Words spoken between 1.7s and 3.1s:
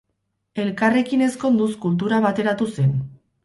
kultura bateratu zen.